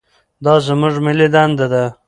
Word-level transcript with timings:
دا 0.43 0.53
زموږ 0.65 0.95
ملي 1.05 1.27
دنده 1.33 1.65
ده. 1.73 1.83